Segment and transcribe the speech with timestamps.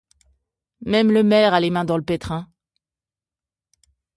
[0.83, 2.49] Même le maire a les mains dans le pétrin.